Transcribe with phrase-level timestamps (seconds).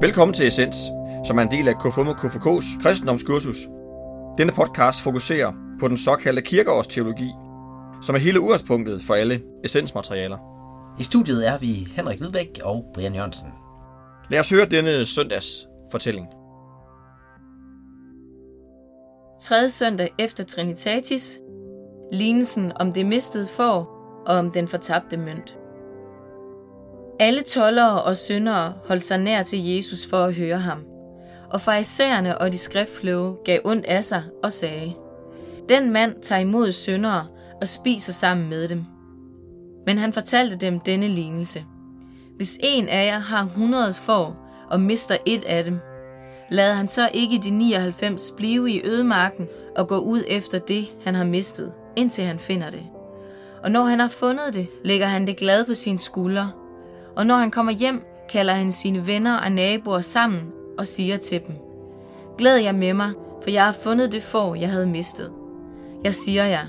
[0.00, 0.76] Velkommen til Essens,
[1.26, 3.56] som er en del af KFUM og KFK's kristendomskursus.
[4.38, 7.30] Denne podcast fokuserer på den såkaldte kirkeårsteologi,
[8.02, 10.38] som er hele udgangspunktet for alle essensmaterialer.
[11.00, 13.48] I studiet er vi Henrik Hvidbæk og Brian Jørgensen.
[14.30, 16.26] Lad os høre denne søndags fortælling.
[19.40, 21.38] Tredje søndag efter Trinitatis,
[22.12, 23.78] lignelsen om det mistede får
[24.26, 25.57] og om den fortabte mønt.
[27.20, 30.84] Alle tollere og syndere holdt sig nær til Jesus for at høre ham,
[31.50, 34.94] og farisæerne og de skriftløve gav ondt af sig og sagde,
[35.68, 37.26] Den mand tager imod syndere
[37.60, 38.84] og spiser sammen med dem.
[39.86, 41.64] Men han fortalte dem denne lignelse.
[42.36, 44.36] Hvis en af jer har 100 får
[44.70, 45.78] og mister et af dem,
[46.50, 51.14] lader han så ikke de 99 blive i ødemarken og gå ud efter det, han
[51.14, 52.82] har mistet, indtil han finder det.
[53.62, 56.67] Og når han har fundet det, lægger han det glad på sin skulder.
[57.18, 60.42] Og når han kommer hjem, kalder han sine venner og naboer sammen
[60.78, 61.56] og siger til dem,
[62.38, 63.10] Glæd jer med mig,
[63.42, 65.32] for jeg har fundet det får, jeg havde mistet.
[66.04, 66.66] Jeg siger jer,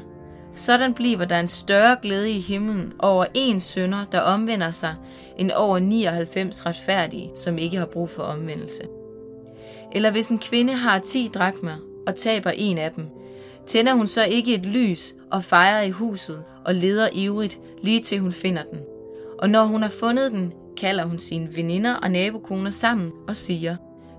[0.55, 4.95] sådan bliver der en større glæde i himlen over en sønder, der omvender sig,
[5.37, 8.83] end over 99 retfærdige, som ikke har brug for omvendelse.
[9.91, 11.75] Eller hvis en kvinde har 10 drakmer
[12.07, 13.05] og taber en af dem,
[13.67, 18.19] tænder hun så ikke et lys og fejrer i huset og leder ivrigt lige til
[18.19, 18.79] hun finder den.
[19.41, 23.75] Og når hun har fundet den, kalder hun sine veninder og nabokoner sammen og siger,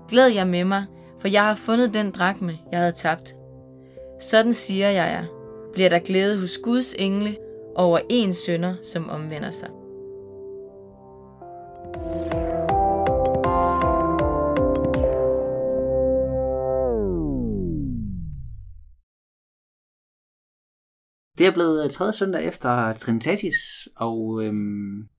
[0.09, 0.85] Glæd jer med mig,
[1.19, 3.35] for jeg har fundet den drakme, jeg havde tabt.
[4.21, 5.25] Sådan siger jeg jer,
[5.73, 7.37] bliver der glæde hos Guds engle
[7.75, 9.69] over en sønder, som omvender sig.
[21.37, 25.09] Det er blevet tredje søndag efter Trinitatis, og øhm,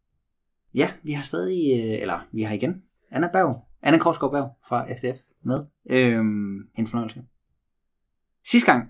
[0.74, 4.86] ja, vi har stadig, øh, eller vi har igen Anna Berg, Anna Korsgaard Berg fra
[4.94, 5.64] FDF med.
[5.90, 7.22] Øhm, en fornøjelse.
[8.46, 8.88] Sidste gang,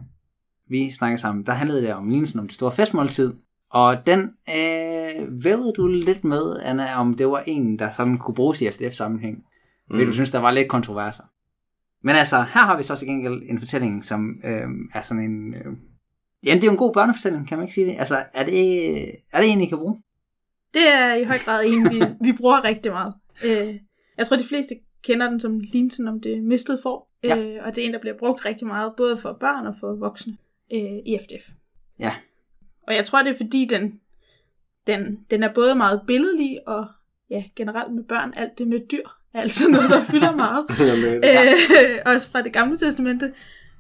[0.69, 3.33] vi snakkede sammen, der handlede det om lignelsen om det store festmåltid,
[3.71, 8.35] og den øh, vævede du lidt med, Anna, om det var en, der sådan kunne
[8.35, 9.37] bruges i FDF-sammenhæng.
[9.37, 9.45] Mm.
[9.91, 11.23] Fordi du synes, der var lidt kontroverser.
[12.03, 15.55] Men altså, her har vi så til gengæld en fortælling, som øh, er sådan en...
[15.55, 15.73] Øh,
[16.47, 17.95] ja, det er jo en god børnefortælling, kan man ikke sige det?
[17.99, 20.03] Altså, er det, er det en, I kan bruge?
[20.75, 23.15] Det er i høj grad en, vi, vi bruger rigtig meget.
[23.45, 23.75] Øh,
[24.19, 27.11] jeg tror, de fleste kender den som lignelsen om det mistede får.
[27.25, 27.39] Ja.
[27.39, 29.95] Øh, og det er en, der bliver brugt rigtig meget, både for børn og for
[29.95, 30.37] voksne
[30.73, 31.51] øh, i FDF.
[31.99, 32.13] Ja.
[32.89, 34.01] Og jeg tror, det er fordi, den,
[34.87, 36.87] den, den er både meget billedlig, og
[37.31, 40.67] ja, generelt med børn, alt det med dyr, er altid noget, der fylder meget.
[41.29, 43.33] øh, også fra det gamle testamente,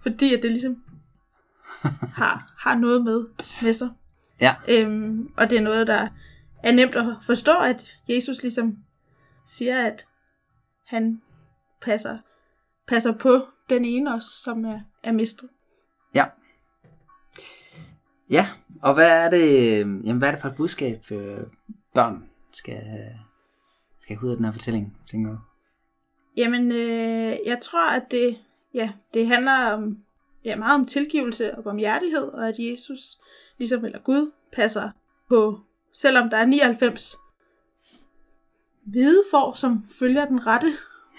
[0.02, 0.82] fordi at det ligesom
[2.14, 3.24] har, har noget med,
[3.62, 3.88] med sig.
[4.40, 4.54] Ja.
[4.68, 6.08] Øhm, og det er noget, der
[6.62, 8.76] er nemt at forstå, at Jesus ligesom
[9.46, 10.06] siger, at
[10.86, 11.22] han
[11.82, 12.18] passer,
[12.86, 15.48] passer på den ene også, som er, er mistet.
[16.14, 16.24] Ja.
[18.30, 18.48] Ja,
[18.82, 21.38] og hvad er det, jamen, hvad er det for et budskab, øh,
[21.94, 22.82] børn skal,
[24.00, 25.38] skal have ud af den her fortælling, tænker du?
[26.36, 28.38] Jamen, øh, jeg tror, at det,
[28.74, 29.98] ja, det handler om,
[30.44, 33.18] ja, meget om tilgivelse og barmhjertighed, og at Jesus,
[33.58, 34.90] ligesom eller Gud, passer
[35.28, 35.60] på,
[35.94, 37.16] selvom der er 99
[38.86, 40.72] hvide får, som følger den rette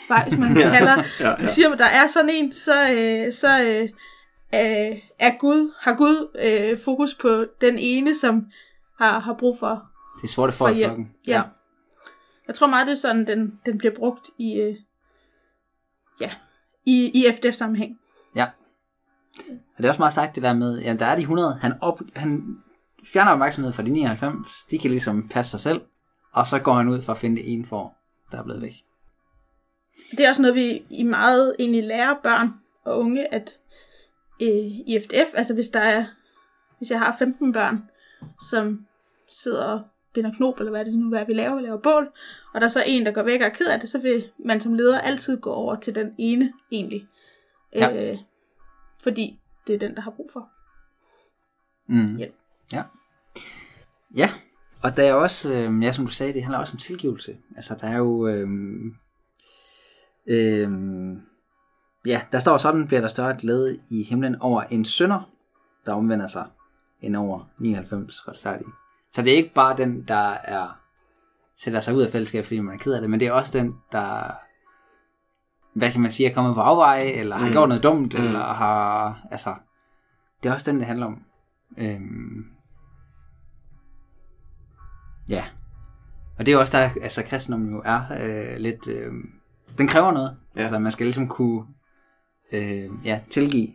[0.07, 1.45] vej, hvis man Ja, kalder, ja, ja.
[1.45, 3.83] siger man, der er sådan en, så, øh, så øh,
[4.53, 8.45] øh, er Gud, har Gud øh, fokus på den ene, som
[8.99, 9.83] har, har brug for,
[10.17, 10.89] Det er sorte for for hjælp.
[10.89, 11.11] flokken.
[11.27, 11.41] Ja.
[12.47, 14.75] Jeg tror meget, det er sådan, den, den bliver brugt i, øh,
[16.21, 16.31] ja,
[16.85, 17.99] i, i FDF-sammenhæng.
[18.35, 18.45] ja.
[19.49, 21.73] Og det er også meget sagt det der med, ja, der er de 100, han,
[21.81, 22.57] op, han
[23.13, 25.81] fjerner opmærksomhed fra de 99, de kan ligesom passe sig selv,
[26.33, 27.93] og så går han ud for at finde ene for,
[28.31, 28.73] der er blevet væk.
[30.11, 32.49] Det er også noget, vi i meget egentlig lærer børn
[32.85, 33.57] og unge, at
[34.41, 36.05] øh, i FDF, altså hvis der er,
[36.77, 37.89] hvis jeg har 15 børn,
[38.49, 38.85] som
[39.29, 39.81] sidder og
[40.13, 42.11] binder knop, eller hvad det nu er, vi laver, vi laver bål,
[42.53, 44.31] og der er så en, der går væk og er ked af det, så vil
[44.45, 47.07] man som leder altid gå over til den ene egentlig.
[47.75, 48.11] Ja.
[48.11, 48.17] Øh,
[49.03, 50.49] fordi det er den, der har brug for.
[51.87, 52.17] Mm.
[52.17, 52.35] Hjælp.
[52.73, 52.83] Ja.
[54.17, 54.29] Ja,
[54.83, 57.37] og der er også, øh, ja, som du sagde, det handler også om tilgivelse.
[57.55, 58.47] Altså, der er jo, øh,
[60.27, 60.69] øh,
[62.05, 65.29] ja, der står sådan, bliver der større glæde i himlen over en sønder,
[65.85, 66.45] der omvender sig,
[67.01, 68.69] end over 99 retfærdige.
[69.13, 70.79] Så det er ikke bare den, der er
[71.55, 73.57] sætter sig ud af fællesskab, fordi man er ked af det, men det er også
[73.59, 74.31] den, der
[75.73, 77.51] hvad kan man sige, er kommet på afveje, eller har Mm.
[77.51, 78.23] gjort noget dumt, Mm.
[78.25, 79.55] eller har, altså,
[80.43, 81.23] det er også den, det handler om.
[81.77, 82.45] Øhm,
[85.29, 85.43] ja.
[86.39, 89.11] Og det er også der, altså kristendommen jo er øh, lidt, øh,
[89.77, 90.37] den kræver noget.
[90.55, 90.59] Ja.
[90.59, 90.63] Ja.
[90.63, 91.63] Altså, man skal ligesom kunne
[92.53, 93.67] øh, ja, tilgive.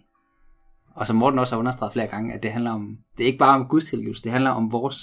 [0.94, 3.38] Og som Morten også har understreget flere gange, at det handler om, det er ikke
[3.38, 5.00] bare om Guds tilgivelse, det handler om vores,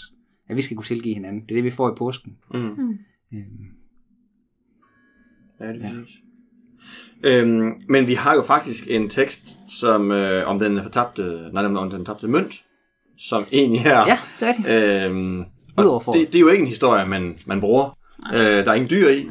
[0.50, 1.42] at vi skal kunne tilgive hinanden.
[1.42, 2.38] Det er det, vi får i påsken.
[2.53, 2.59] Mm.
[2.59, 2.98] Mm.
[3.33, 3.44] Øh,
[5.59, 6.15] Ja, det er præcis.
[7.24, 11.89] Øhm, men vi har jo faktisk en tekst som øh, om den fortabte, nej, om
[11.89, 12.65] den fortabte mønt,
[13.18, 13.98] som egentlig her.
[13.98, 15.12] ja, det er rigtigt.
[15.12, 15.45] Øhm,
[15.80, 16.12] Udover for.
[16.12, 17.98] det, det er jo ikke en historie, man, man bruger.
[18.33, 19.30] Øh, der er ingen dyr i.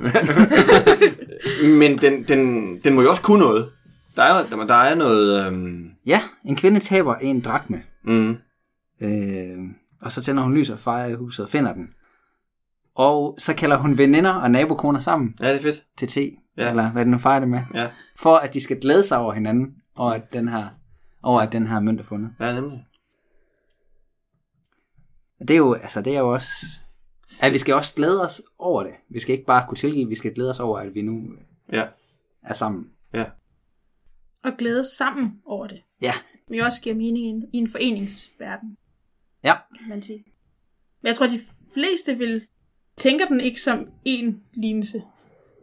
[1.81, 2.41] men den, den,
[2.85, 3.71] den må jo også kunne noget.
[4.17, 5.47] Der er, jo- der er noget...
[5.47, 7.83] Øhm, Ja, en kvinde taber en drakme.
[8.05, 8.37] mm,
[9.03, 9.59] Øh,
[10.03, 11.89] og så tænder hun lys og fejrer i huset og finder den.
[12.95, 15.83] Og så kalder hun veninder og nabokoner sammen ja, det er fedt.
[15.97, 16.71] til te, ja.
[16.71, 17.87] eller hvad den nu fejrer det med, Ja,
[18.17, 20.65] for at de skal glæde sig over hinanden, og at den her,
[21.23, 22.31] over at den her mønt er fundet.
[22.41, 22.85] ja nemlig.
[25.49, 26.67] Det er jo, altså, det er jo også,
[27.41, 28.93] at vi skal også glæde os over det.
[29.09, 31.23] Vi skal ikke bare kunne tilgive, vi skal glæde os over, at vi nu
[31.73, 31.87] Ja,
[32.43, 32.91] er sammen.
[33.15, 33.25] ja.
[34.45, 35.83] Og glæde sammen over det.
[36.03, 36.13] Ja,
[36.49, 38.77] Vi også giver mening i en, i en foreningsverden,
[39.45, 40.25] ja, kan man sige.
[41.03, 41.41] Men jeg tror, de
[41.75, 42.47] fleste vil
[42.97, 45.03] tænker den ikke som en lignelse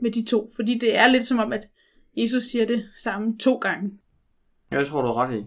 [0.02, 0.52] med de to.
[0.56, 1.68] Fordi det er lidt som om, at
[2.18, 4.00] Jesus siger det samme to gange.
[4.72, 5.46] Det tror du er ret i.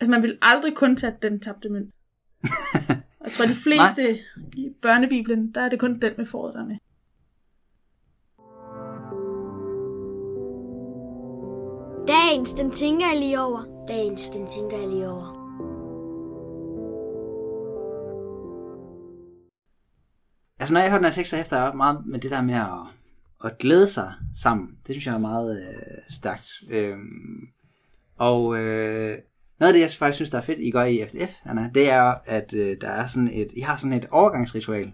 [0.00, 1.94] Altså, man vil aldrig kun tage den tabte mønt.
[3.24, 4.18] Jeg tror, de fleste
[4.56, 6.76] i børnebiblen, der er det kun den med foråret, der er med.
[12.06, 13.84] Dagens, den tænker jeg lige over.
[13.88, 15.42] Dagens, den tænker jeg lige over.
[20.58, 22.54] Altså når jeg hører den her tekst, så efter jeg meget med det der med
[22.54, 22.68] at,
[23.44, 24.68] at glæde sig sammen.
[24.86, 26.48] Det synes jeg er meget øh, stærkt.
[26.70, 27.48] Øhm,
[28.16, 29.18] og øh,
[29.62, 31.90] noget af det, jeg faktisk synes, der er fedt, I gør i FDF, Anna, det
[31.90, 34.92] er, at øh, der er sådan et, I har sådan et overgangsritual,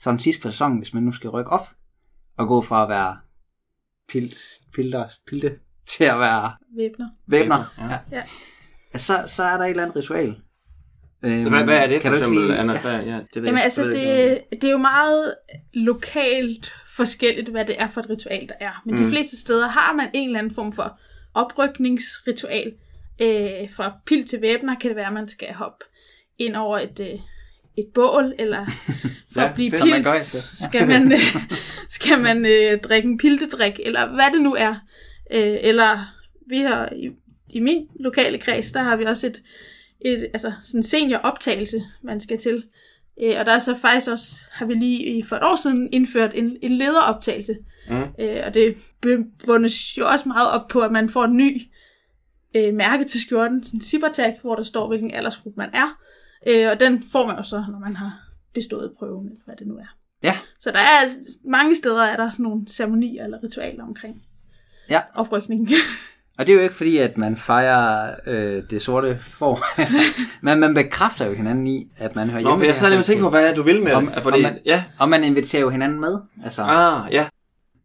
[0.00, 1.68] sådan sidst på sæsonen, hvis man nu skal rykke op,
[2.38, 3.16] og gå fra at være
[4.08, 4.36] pilt,
[4.74, 5.52] pilter, pilte,
[5.96, 7.08] til at være Væbner.
[7.26, 7.74] væbner.
[7.78, 7.84] Ja.
[7.90, 7.98] Ja.
[8.92, 8.98] Ja.
[8.98, 10.36] Så, så er der et eller andet ritual.
[11.22, 12.72] Øhm, Hvad, hvad er det for eksempel, lige- Anna?
[12.72, 12.80] Ja.
[12.80, 15.34] Hvad, ja, det Jamen jeg- altså, det, det er jo meget
[15.74, 18.82] lokalt forskelligt, hvad det er for et ritual, der er.
[18.86, 19.02] Men mm.
[19.04, 20.98] de fleste steder har man en eller anden form for
[21.34, 22.72] oprykningsritual.
[23.22, 25.84] Øh, fra pil til væbner kan det være, at man skal hoppe
[26.38, 27.20] ind over et, øh,
[27.76, 28.66] et bål, eller
[29.32, 30.66] for Ja, at blive man pils, efter.
[30.68, 31.36] skal man, øh,
[31.88, 34.74] skal man øh, drikke en piltedrik, eller hvad det nu er.
[35.32, 36.14] Øh, eller
[36.48, 37.10] vi har i,
[37.50, 39.42] i min lokale kreds, der har vi også et,
[40.00, 42.64] et altså sådan en senioroptagelse, man skal til.
[43.22, 46.30] Øh, og der er så faktisk også, har vi lige for et år siden indført
[46.34, 47.56] en, en lederoptagelse.
[47.90, 48.02] Mm.
[48.20, 48.76] Øh, og det
[49.46, 51.62] bundes jo også meget op på, at man får en ny
[52.56, 55.98] øh, mærke til skjorten, sådan en zippertag, hvor der står, hvilken aldersgruppe man er.
[56.48, 58.12] Øh, og den får man jo så, når man har
[58.54, 59.94] bestået prøven, eller hvad det nu er.
[60.22, 61.08] Ja, Så der er
[61.44, 64.22] mange steder, er der sådan nogle ceremonier eller ritualer omkring
[64.90, 65.00] ja.
[65.14, 65.68] oprykning.
[66.38, 69.60] Og det er jo ikke fordi, at man fejrer øh, det sorte får.
[70.46, 72.78] Men man bekræfter jo hinanden i, at man hører Nå, hjemme for i jeg det
[72.80, 74.22] sad lige og tænkte på, hvad du vil med Om- det.
[74.22, 76.18] Fordi, om man- ja, Og man inviterer jo hinanden med.
[76.44, 77.26] Altså, ah, ja,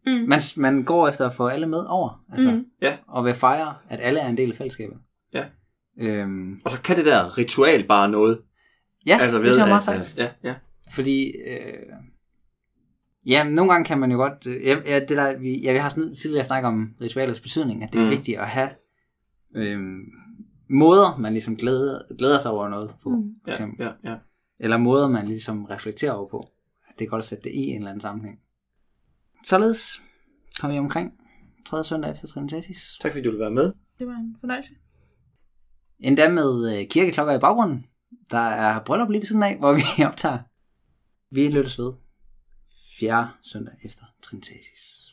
[0.06, 0.12] mm.
[0.28, 2.24] man, man går efter at få alle med over.
[2.32, 2.64] Altså, Mm.
[2.82, 2.96] ja.
[3.06, 4.96] Og vil fejre, at alle er en del af fællesskabet.
[5.34, 5.44] Ja.
[5.98, 8.40] Øhm, Og så kan det der ritual bare noget.
[9.06, 10.14] ja, altså, det synes jeg meget at- sejt.
[10.16, 10.54] Ja, ja.
[10.92, 11.72] Fordi, øh,
[13.26, 15.78] ja, nogle gange kan man jo godt, øh, ja, ja, det der, vi, ja, vi
[15.78, 18.10] har sådan, tidligere snakket om ritualets betydning, at det er Mm.
[18.10, 18.70] vigtigt at have
[19.56, 19.80] øh,
[20.70, 23.34] måder, man ligesom glæder, glæder sig over noget på, Mm.
[23.44, 23.86] for Ja, eksempel.
[23.86, 24.16] ja, ja.
[24.60, 26.48] Eller måder, man ligesom reflekterer over på.
[26.88, 28.38] At det er godt at sætte det i en eller anden sammenhæng.
[29.44, 30.02] Således
[30.60, 31.12] kom vi omkring
[31.66, 32.98] tredje søndag efter Trinitatis.
[33.00, 33.72] Tak fordi du ville være med.
[33.98, 34.74] Det var en fornøjelse.
[35.98, 37.86] Endda med øh, kirkeklokker i baggrunden.
[38.30, 40.38] Der er bryllup lige ved siden af, hvor vi optager.
[41.30, 41.92] Vi lyttes ved
[43.00, 45.11] fjerde søndag efter Trinitatis.